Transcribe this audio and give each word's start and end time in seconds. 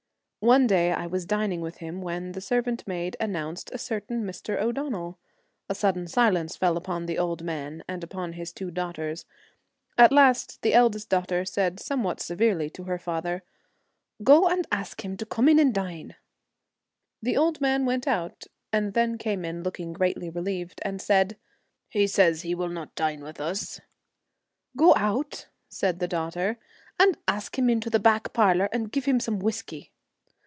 One 0.43 0.65
day 0.65 0.91
I 0.91 1.05
was 1.05 1.27
dining 1.27 1.61
with 1.61 1.77
him 1.77 2.01
when 2.01 2.31
the 2.31 2.41
servant 2.41 2.87
maid 2.87 3.15
announced 3.19 3.69
a 3.71 3.77
certain 3.77 4.23
Mr. 4.23 4.59
O'Donnell. 4.59 5.19
A 5.69 5.75
sudden 5.75 6.07
silence 6.07 6.57
fell 6.57 6.77
upon 6.77 7.05
the 7.05 7.19
old 7.19 7.43
man 7.43 7.83
and 7.87 8.03
upon 8.03 8.33
his 8.33 8.51
two 8.51 8.71
daughters. 8.71 9.25
At 9.99 10.11
last 10.11 10.63
the 10.63 10.73
eldest 10.73 11.09
daughter 11.09 11.45
said 11.45 11.79
some 11.79 11.99
50 11.99 12.05
what 12.07 12.19
severely 12.21 12.71
to 12.71 12.85
her 12.85 12.97
father,' 12.97 13.43
Go 14.23 14.45
and 14.45 14.45
A 14.45 14.49
Knight.. 14.49 14.57
of 14.57 14.63
the 14.71 14.75
ask 14.77 15.05
him 15.05 15.17
to 15.17 15.27
come 15.27 15.47
in 15.47 15.59
and 15.59 15.75
dine.' 15.75 16.15
The 17.21 17.37
old 17.37 17.57
Sheep. 17.57 17.61
man 17.61 17.85
went 17.85 18.07
out, 18.07 18.45
and 18.73 18.95
then 18.95 19.19
came 19.19 19.45
in 19.45 19.61
look 19.61 19.79
ing 19.79 19.93
greatly 19.93 20.31
relieved, 20.31 20.81
and 20.83 20.99
said,' 20.99 21.37
He 21.87 22.07
says 22.07 22.41
he 22.41 22.55
will 22.55 22.69
not 22.69 22.95
dine 22.95 23.21
with 23.21 23.39
us.' 23.39 23.79
'Go 24.75 24.95
out,' 24.95 25.49
said 25.69 25.99
the 25.99 26.07
daughter, 26.07 26.57
'and 26.99 27.15
ask 27.27 27.59
him 27.59 27.69
into 27.69 27.91
the 27.91 27.99
back 27.99 28.33
parlour, 28.33 28.69
and 28.71 28.91
give 28.91 29.05
him 29.05 29.19
some 29.19 29.37
whiskey.' 29.37 29.89